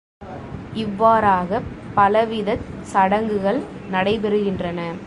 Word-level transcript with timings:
இவ்வாறாகப் 0.73 1.65
பலவிதச் 1.95 2.65
சடங்குகள் 2.81 3.61
நடைபெறுகின்றன. 3.91 4.93